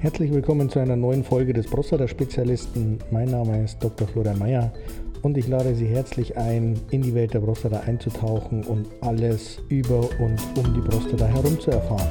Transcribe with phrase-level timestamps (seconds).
[0.00, 3.00] Herzlich willkommen zu einer neuen Folge des Prostata-Spezialisten.
[3.10, 4.06] Mein Name ist Dr.
[4.06, 4.72] Florian Mayer
[5.22, 9.98] und ich lade Sie herzlich ein, in die Welt der Prostata einzutauchen und alles über
[10.20, 12.06] und um die Prostata herum zu erfahren.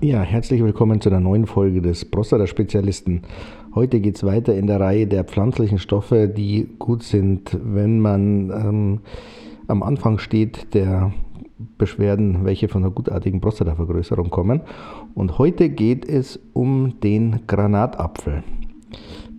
[0.00, 3.22] Ja, herzlich willkommen zu einer neuen Folge des Prostata-Spezialisten.
[3.74, 8.50] Heute geht es weiter in der Reihe der pflanzlichen Stoffe, die gut sind, wenn man
[8.50, 9.00] ähm,
[9.66, 11.12] am Anfang steht der
[11.78, 14.62] Beschwerden, welche von einer gutartigen Prostatavergrößerung kommen.
[15.14, 18.42] Und heute geht es um den Granatapfel.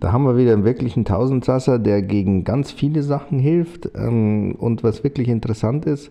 [0.00, 3.90] Da haben wir wieder einen wirklichen Tausendsasser, der gegen ganz viele Sachen hilft.
[3.94, 6.10] Ähm, und was wirklich interessant ist,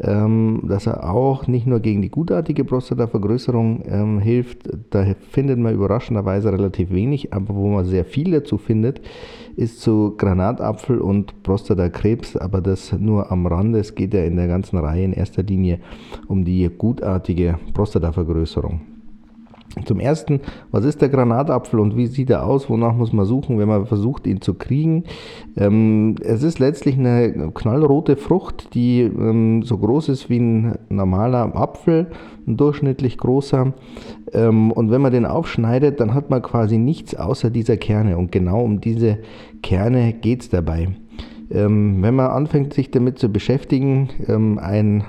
[0.00, 5.74] ähm, dass er auch nicht nur gegen die gutartige Prostatavergrößerung ähm, hilft, da findet man
[5.74, 9.00] überraschenderweise relativ wenig, aber wo man sehr viel dazu findet,
[9.56, 13.78] ist zu Granatapfel und Prostatakrebs, aber das nur am Rande.
[13.78, 15.78] Es geht ja in der ganzen Reihe in erster Linie
[16.28, 18.95] um die gutartige Prostatavergrößerung.
[19.84, 22.70] Zum ersten, was ist der Granatapfel und wie sieht er aus?
[22.70, 25.04] Wonach muss man suchen, wenn man versucht, ihn zu kriegen?
[25.54, 31.54] Ähm, es ist letztlich eine knallrote Frucht, die ähm, so groß ist wie ein normaler
[31.54, 32.06] Apfel,
[32.46, 33.74] ein durchschnittlich großer.
[34.32, 38.16] Ähm, und wenn man den aufschneidet, dann hat man quasi nichts außer dieser Kerne.
[38.16, 39.18] Und genau um diese
[39.62, 40.88] Kerne geht es dabei.
[41.50, 45.04] Ähm, wenn man anfängt, sich damit zu beschäftigen, ähm, ein,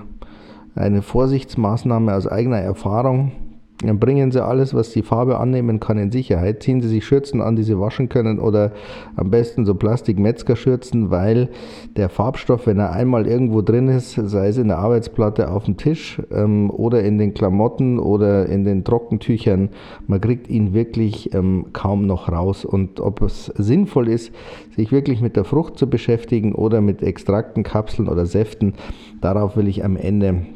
[0.75, 3.31] eine Vorsichtsmaßnahme aus eigener Erfahrung,
[3.77, 6.63] bringen Sie alles, was die Farbe annehmen kann, in Sicherheit.
[6.63, 8.71] Ziehen Sie sich Schürzen an, die Sie waschen können oder
[9.15, 11.49] am besten so Plastik-Metzger-Schürzen, weil
[11.95, 15.77] der Farbstoff, wenn er einmal irgendwo drin ist, sei es in der Arbeitsplatte auf dem
[15.77, 19.69] Tisch ähm, oder in den Klamotten oder in den Trockentüchern,
[20.07, 22.65] man kriegt ihn wirklich ähm, kaum noch raus.
[22.65, 24.33] Und ob es sinnvoll ist,
[24.75, 28.73] sich wirklich mit der Frucht zu beschäftigen oder mit Extrakten, Kapseln oder Säften,
[29.21, 30.47] darauf will ich am Ende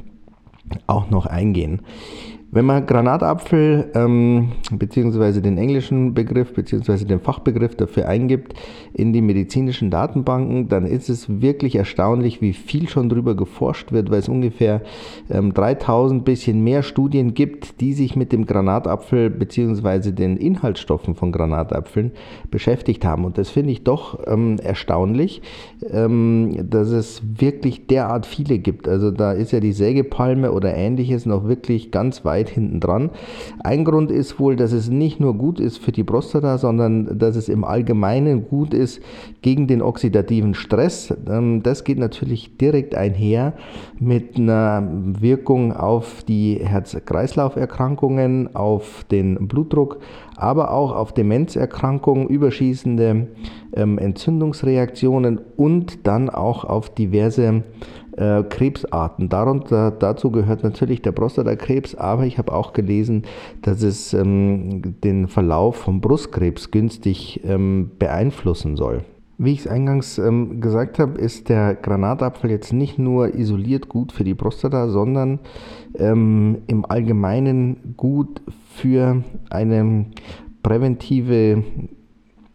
[0.88, 1.82] auch noch eingehen.
[2.54, 8.56] Wenn man Granatapfel ähm, beziehungsweise den englischen Begriff beziehungsweise den Fachbegriff dafür eingibt
[8.92, 14.12] in die medizinischen Datenbanken, dann ist es wirklich erstaunlich, wie viel schon darüber geforscht wird,
[14.12, 14.82] weil es ungefähr
[15.30, 21.32] ähm, 3000 bisschen mehr Studien gibt, die sich mit dem Granatapfel beziehungsweise den Inhaltsstoffen von
[21.32, 22.12] Granatapfeln
[22.50, 23.24] beschäftigt haben.
[23.24, 25.42] Und das finde ich doch ähm, erstaunlich,
[25.90, 28.90] ähm, dass es wirklich derart viele gibt.
[28.90, 33.12] Also da ist ja die Sägepalme oder ähnliches noch wirklich ganz weit weit hinten dran.
[33.64, 37.36] Ein Grund ist wohl, dass es nicht nur gut ist für die Prostata, sondern dass
[37.36, 39.02] es im Allgemeinen gut ist
[39.42, 41.14] gegen den oxidativen Stress.
[41.30, 43.54] Ähm, das geht natürlich direkt einher
[44.00, 44.88] mit einer
[45.20, 50.00] Wirkung auf die Herz-Kreislauf-Erkrankungen, auf den Blutdruck,
[50.36, 53.28] aber auch auf Demenzerkrankungen, überschießende
[53.76, 57.64] ähm, Entzündungsreaktionen und dann auch auf diverse
[58.22, 59.30] äh, Krebsarten.
[59.30, 63.24] Darunter, dazu gehört natürlich der Prostatakrebs, aber ich habe auch gelesen,
[63.64, 69.04] dass es ähm, den Verlauf von Brustkrebs günstig ähm, beeinflussen soll.
[69.40, 74.12] Wie ich es eingangs ähm, gesagt habe, ist der Granatapfel jetzt nicht nur isoliert gut
[74.12, 75.40] für die Prostata, sondern
[75.98, 78.44] ähm, im Allgemeinen gut
[78.76, 80.06] für eine
[80.62, 81.64] präventive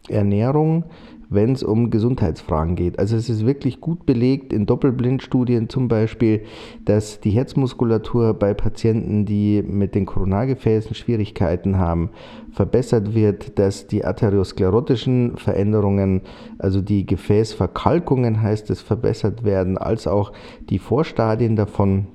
[0.07, 0.85] Ernährung,
[1.29, 2.99] wenn es um Gesundheitsfragen geht.
[2.99, 6.43] Also es ist wirklich gut belegt in Doppelblindstudien zum Beispiel,
[6.85, 12.09] dass die Herzmuskulatur bei Patienten, die mit den Koronargefäßen Schwierigkeiten haben,
[12.51, 16.21] verbessert wird, dass die arteriosklerotischen Veränderungen,
[16.59, 20.31] also die Gefäßverkalkungen heißt es, verbessert werden, als auch
[20.69, 22.07] die Vorstadien davon,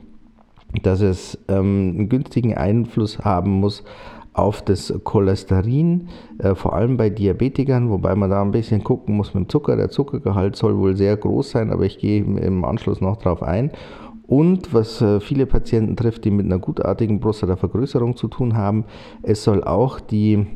[0.83, 3.85] dass es ähm, einen günstigen Einfluss haben muss
[4.33, 9.35] auf das Cholesterin, äh, vor allem bei Diabetikern, wobei man da ein bisschen gucken muss
[9.35, 9.77] mit dem Zucker.
[9.77, 13.71] Der Zuckergehalt soll wohl sehr groß sein, aber ich gehe im Anschluss noch darauf ein.
[14.27, 18.85] Und was äh, viele Patienten trifft, die mit einer gutartigen Prostatavergrößerung zu tun haben,
[19.23, 20.47] es soll auch die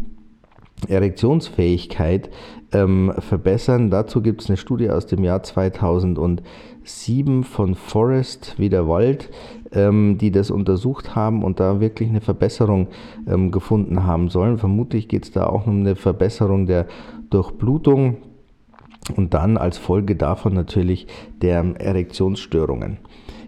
[0.89, 2.31] Erektionsfähigkeit
[2.73, 3.91] ähm, verbessern.
[3.91, 9.31] Dazu gibt es eine Studie aus dem Jahr 2007 von Forest wie der Wald,
[9.73, 12.89] ähm, die das untersucht haben und da wirklich eine Verbesserung
[13.27, 14.59] ähm, gefunden haben sollen.
[14.59, 16.87] Vermutlich geht es da auch um eine Verbesserung der
[17.31, 18.19] Durchblutung
[19.15, 21.07] und dann als Folge davon natürlich
[21.41, 22.99] der Erektionsstörungen.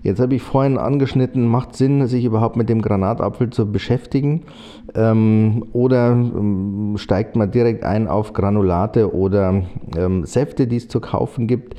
[0.03, 4.43] Jetzt habe ich vorhin angeschnitten, macht Sinn, sich überhaupt mit dem Granatapfel zu beschäftigen
[4.95, 9.63] ähm, oder ähm, steigt man direkt ein auf Granulate oder
[9.97, 11.75] ähm, Säfte, die es zu kaufen gibt.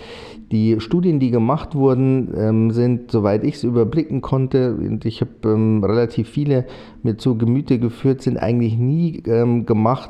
[0.52, 5.32] Die Studien, die gemacht wurden, ähm, sind, soweit ich es überblicken konnte, und ich habe
[5.46, 6.66] ähm, relativ viele
[7.04, 10.10] mir zu Gemüte geführt, sind eigentlich nie ähm, gemacht,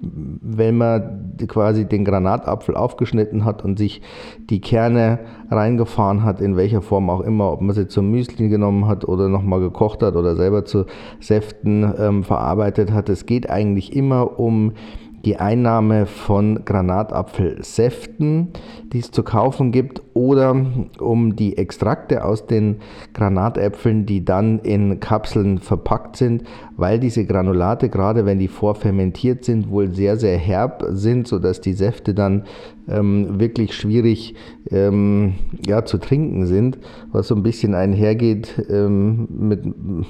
[0.00, 4.00] wenn man quasi den Granatapfel aufgeschnitten hat und sich
[4.38, 5.18] die Kerne
[5.50, 9.28] reingefahren hat, in welcher Form auch immer, ob man sie zum Müsli genommen hat oder
[9.28, 10.84] nochmal gekocht hat oder selber zu
[11.20, 13.08] Säften ähm, verarbeitet hat.
[13.08, 14.74] Es geht eigentlich immer um
[15.24, 18.48] die Einnahme von Granatapfelsäften,
[18.92, 20.54] die es zu kaufen gibt, oder
[21.00, 22.76] um die Extrakte aus den
[23.12, 26.44] Granatäpfeln, die dann in Kapseln verpackt sind,
[26.76, 31.72] weil diese Granulate, gerade wenn die vorfermentiert sind, wohl sehr, sehr herb sind, sodass die
[31.72, 32.44] Säfte dann
[32.88, 34.34] ähm, wirklich schwierig
[34.70, 35.34] ähm,
[35.66, 36.78] ja, zu trinken sind,
[37.12, 39.64] was so ein bisschen einhergeht ähm, mit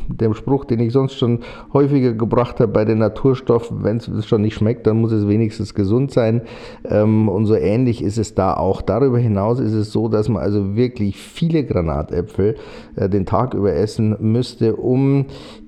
[0.09, 1.41] dem Spruch, den ich sonst schon
[1.73, 5.75] häufiger gebracht habe bei den Naturstoffen, wenn es schon nicht schmeckt, dann muss es wenigstens
[5.75, 6.41] gesund sein.
[6.89, 8.81] Ähm, und so ähnlich ist es da auch.
[8.81, 12.57] Darüber hinaus ist es so, dass man also wirklich viele Granatäpfel
[12.97, 15.27] äh, den Tag über essen müsste, um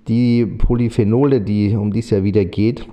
[0.09, 2.89] die Polyphenole, die, um die es ja wieder geht,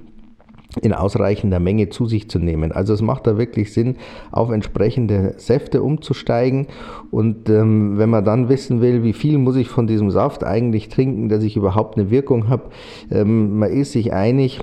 [0.82, 2.74] in ausreichender Menge zu sich zu nehmen.
[2.74, 3.96] Also es macht da wirklich Sinn,
[4.32, 6.68] auf entsprechende Säfte umzusteigen.
[7.10, 10.90] Und ähm, wenn man dann wissen will, wie viel muss ich von diesem Saft eigentlich
[10.90, 12.64] trinken, dass ich überhaupt eine Wirkung habe,
[13.12, 14.60] ähm, man ist sich einig,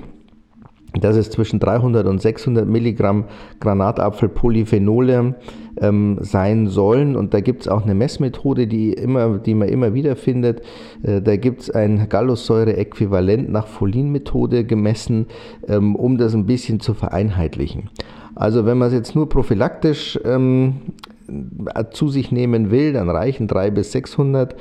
[0.99, 3.25] dass es zwischen 300 und 600 Milligramm
[3.59, 5.35] Granatapfelpolyphenole
[5.79, 7.15] ähm, sein sollen.
[7.15, 10.61] Und da gibt es auch eine Messmethode, die, immer, die man immer wieder findet.
[11.03, 15.27] Äh, da gibt es ein Gallossäure-Äquivalent nach Folin-Methode gemessen,
[15.67, 17.89] ähm, um das ein bisschen zu vereinheitlichen.
[18.35, 20.75] Also wenn man es jetzt nur prophylaktisch ähm,
[21.91, 24.55] zu sich nehmen will, dann reichen 300 bis 600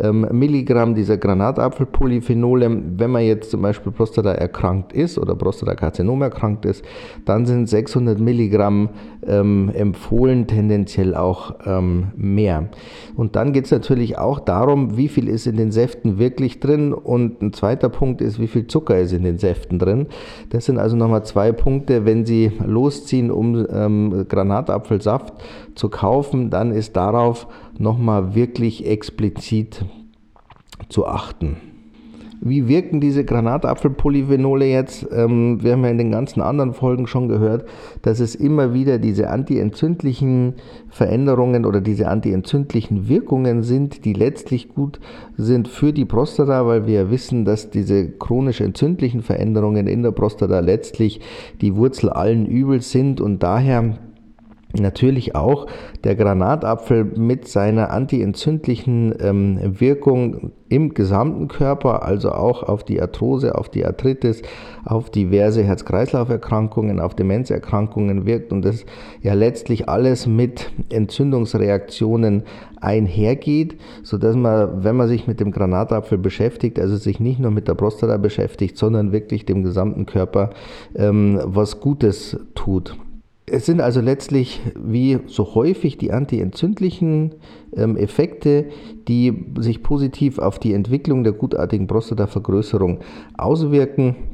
[0.00, 2.82] ähm, Milligramm dieser Granatapfelpolyphenole.
[2.96, 6.84] Wenn man jetzt zum Beispiel Prostata erkrankt ist oder Prostatakarzinom erkrankt ist,
[7.24, 8.90] dann sind 600 Milligramm
[9.26, 12.68] ähm, empfohlen, tendenziell auch ähm, mehr.
[13.16, 16.92] Und dann geht es natürlich auch darum, wie viel ist in den Säften wirklich drin
[16.92, 20.06] und ein zweiter Punkt ist, wie viel Zucker ist in den Säften drin.
[20.50, 25.34] Das sind also nochmal zwei Punkte, wenn Sie losziehen, um ähm, Granatapfelsaft
[25.74, 27.46] zu kaufen, dann ist darauf
[27.78, 29.84] nochmal wirklich explizit
[30.88, 31.56] zu achten.
[32.46, 35.08] Wie wirken diese Granatapfelpolyphenole jetzt?
[35.10, 37.64] Ähm, wir haben ja in den ganzen anderen Folgen schon gehört,
[38.02, 40.56] dass es immer wieder diese antientzündlichen
[40.90, 45.00] Veränderungen oder diese antientzündlichen Wirkungen sind, die letztlich gut
[45.38, 50.60] sind für die Prostata, weil wir wissen, dass diese chronisch entzündlichen Veränderungen in der Prostata
[50.60, 51.22] letztlich
[51.62, 53.96] die Wurzel allen Übels sind und daher
[54.76, 55.66] Natürlich auch
[56.02, 63.54] der Granatapfel mit seiner antientzündlichen ähm, Wirkung im gesamten Körper, also auch auf die Arthrose,
[63.54, 64.42] auf die Arthritis,
[64.84, 68.84] auf diverse Herz-Kreislauf-Erkrankungen, auf Demenzerkrankungen wirkt und das
[69.22, 72.42] ja letztlich alles mit Entzündungsreaktionen
[72.80, 77.68] einhergeht, sodass man, wenn man sich mit dem Granatapfel beschäftigt, also sich nicht nur mit
[77.68, 80.50] der Prostata beschäftigt, sondern wirklich dem gesamten Körper
[80.96, 82.96] ähm, was Gutes tut.
[83.46, 87.34] Es sind also letztlich wie so häufig die antientzündlichen
[87.76, 88.70] ähm, Effekte,
[89.06, 93.00] die sich positiv auf die Entwicklung der gutartigen Prostatavergrößerung
[93.36, 94.33] auswirken.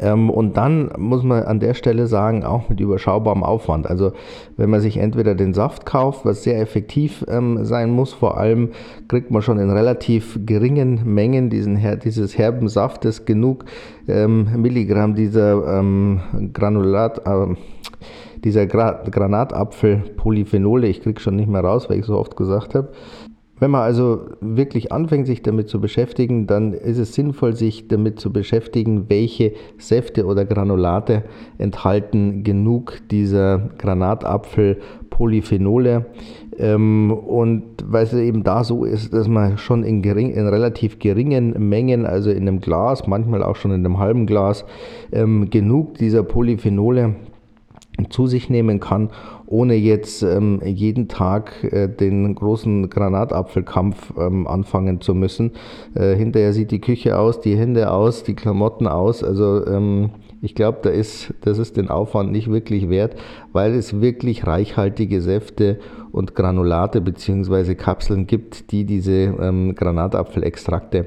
[0.00, 3.88] Ähm, und dann muss man an der Stelle sagen, auch mit überschaubarem Aufwand.
[3.88, 4.12] Also
[4.56, 8.70] wenn man sich entweder den Saft kauft, was sehr effektiv ähm, sein muss, vor allem
[9.08, 13.64] kriegt man schon in relativ geringen Mengen diesen, dieses herben Saftes genug
[14.08, 16.20] ähm, Milligramm dieser ähm,
[16.52, 17.54] Granulat, äh,
[18.44, 22.74] dieser Gra Granatapfel Polyphenole, ich kriege schon nicht mehr raus, weil ich so oft gesagt
[22.74, 22.88] habe,
[23.58, 28.20] wenn man also wirklich anfängt, sich damit zu beschäftigen, dann ist es sinnvoll, sich damit
[28.20, 31.24] zu beschäftigen, welche Säfte oder Granulate
[31.56, 36.06] enthalten genug dieser Granatapfel Polyphenole.
[36.58, 40.98] Ähm, und weil es eben da so ist, dass man schon in, gering, in relativ
[40.98, 44.64] geringen Mengen, also in einem Glas, manchmal auch schon in einem halben Glas,
[45.12, 47.14] ähm, genug dieser Polyphenole
[48.10, 49.10] zu sich nehmen kann,
[49.46, 55.52] ohne jetzt ähm, jeden Tag äh, den großen Granatapfelkampf ähm, anfangen zu müssen.
[55.94, 59.22] Äh, hinterher sieht die Küche aus, die Hände aus, die Klamotten aus.
[59.22, 60.10] Also ähm,
[60.42, 63.16] ich glaube, da ist, das ist den Aufwand nicht wirklich wert,
[63.52, 65.78] weil es wirklich reichhaltige Säfte
[66.12, 67.74] und Granulate bzw.
[67.74, 71.06] Kapseln gibt, die diese ähm, Granatapfelextrakte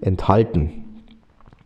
[0.00, 0.85] enthalten.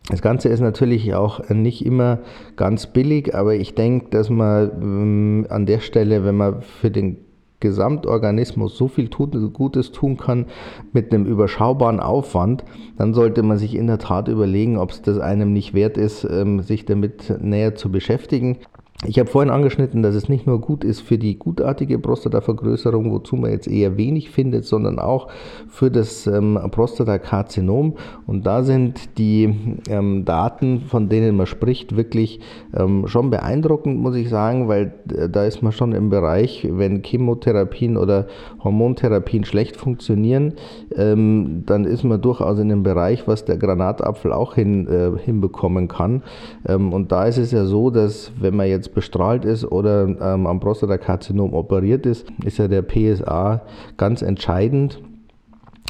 [0.08, 2.18] Das Ganze ist natürlich auch nicht immer
[2.56, 7.18] ganz billig, aber ich denke, dass man ähm, an der Stelle, wenn man für den
[7.60, 10.46] Gesamtorganismus so viel Gutes tun kann
[10.92, 12.64] mit einem überschaubaren Aufwand,
[12.96, 16.24] dann sollte man sich in der Tat überlegen, ob es das einem nicht wert ist,
[16.24, 18.58] ähm, sich damit näher zu beschäftigen.
[19.06, 23.34] Ich habe vorhin angeschnitten, dass es nicht nur gut ist für die gutartige Prostatavergrößerung, wozu
[23.34, 25.28] man jetzt eher wenig findet, sondern auch
[25.68, 27.94] für das ähm, Prostatakarzinom.
[28.26, 32.40] Und da sind die ähm, Daten, von denen man spricht, wirklich
[32.76, 37.02] ähm, schon beeindruckend, muss ich sagen, weil äh, da ist man schon im Bereich, wenn
[37.02, 38.26] Chemotherapien oder
[38.62, 40.52] Hormontherapien schlecht funktionieren,
[40.94, 45.88] ähm, dann ist man durchaus in dem Bereich, was der Granatapfel auch hin, äh, hinbekommen
[45.88, 46.22] kann.
[46.68, 50.46] Ähm, und da ist es ja so, dass wenn man jetzt bestrahlt ist oder ähm,
[50.46, 53.62] am Prostatakarzinom operiert ist, ist ja der PSA
[53.96, 55.00] ganz entscheidend.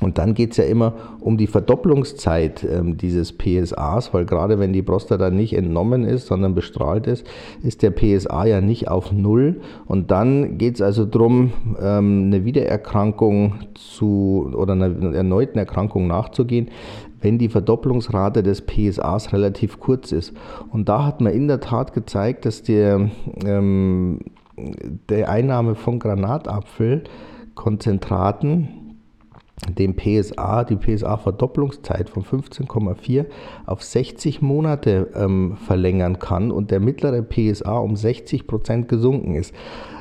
[0.01, 4.73] Und dann geht es ja immer um die Verdopplungszeit ähm, dieses PSAs, weil gerade wenn
[4.73, 7.27] die Prostata nicht entnommen ist, sondern bestrahlt ist,
[7.63, 9.61] ist der PSA ja nicht auf Null.
[9.87, 16.71] Und dann geht es also darum, ähm, eine Wiedererkrankung zu oder einer erneuten Erkrankung nachzugehen,
[17.21, 20.33] wenn die Verdopplungsrate des PSAs relativ kurz ist.
[20.71, 23.11] Und da hat man in der Tat gezeigt, dass der,
[23.45, 24.21] ähm,
[25.09, 28.90] der Einnahme von Granatapfelkonzentraten
[29.69, 33.27] den PSA, die PSA-Verdopplungszeit von 15,4
[33.67, 39.55] auf 60 Monate ähm, verlängern kann und der mittlere PSA um 60 Prozent gesunken ist.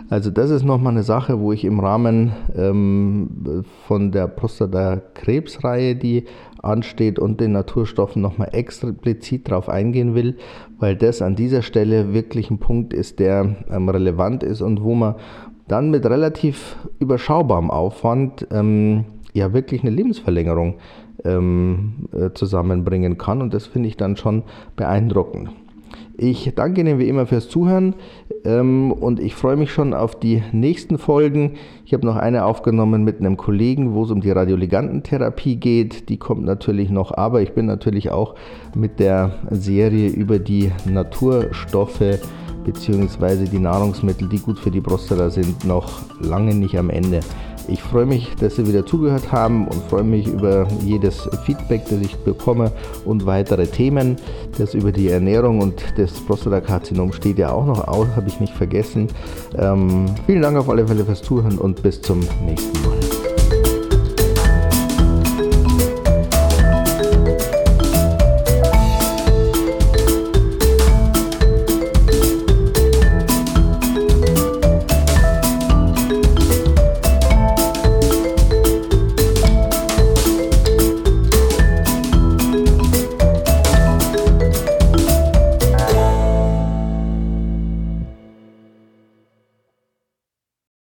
[0.09, 6.25] Also das ist nochmal eine Sache, wo ich im Rahmen ähm, von der Prostatakrebsreihe, die
[6.63, 10.37] ansteht und den Naturstoffen nochmal explizit darauf eingehen will,
[10.79, 14.95] weil das an dieser Stelle wirklich ein Punkt ist, der ähm, relevant ist und wo
[14.95, 15.15] man
[15.67, 19.05] dann mit relativ überschaubarem Aufwand ähm,
[19.39, 20.75] ja wirklich eine Lebensverlängerung
[21.25, 23.41] ähm, äh, zusammenbringen kann.
[23.41, 24.43] Und das finde ich dann schon
[24.75, 25.49] beeindruckend.
[26.21, 27.95] Ich danke Ihnen wie immer fürs Zuhören
[28.43, 31.53] ähm, und ich freue mich schon auf die nächsten Folgen.
[31.85, 36.09] Ich habe noch eine aufgenommen mit einem Kollegen, wo es um die Radioligantentherapie geht.
[36.09, 38.35] Die kommt natürlich noch, aber ich bin natürlich auch
[38.75, 42.19] mit der Serie über die Naturstoffe
[42.65, 43.45] bzw.
[43.45, 47.21] die Nahrungsmittel, die gut für die Prostata sind, noch lange nicht am Ende.
[47.71, 51.99] Ich freue mich, dass Sie wieder zugehört haben und freue mich über jedes Feedback, das
[52.01, 52.71] ich bekomme
[53.05, 54.17] und weitere Themen.
[54.57, 58.53] Das über die Ernährung und das Prostatakarzinom steht ja auch noch aus, habe ich nicht
[58.53, 59.07] vergessen.
[59.57, 63.08] Ähm, vielen Dank auf alle Fälle fürs Zuhören und bis zum nächsten Mal.